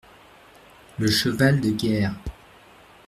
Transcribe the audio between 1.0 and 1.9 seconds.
cheval de